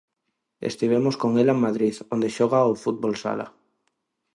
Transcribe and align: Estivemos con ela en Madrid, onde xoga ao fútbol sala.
Estivemos 0.69 1.15
con 1.21 1.31
ela 1.41 1.53
en 1.55 1.63
Madrid, 1.67 1.95
onde 2.13 2.33
xoga 2.37 2.59
ao 2.61 2.79
fútbol 2.83 3.13
sala. 3.23 3.47